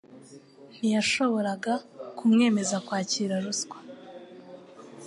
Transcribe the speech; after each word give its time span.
Ntiyashoboraga 0.77 1.73
kumwemeza 2.17 2.75
kwakira 2.85 3.35
ruswa 3.45 3.77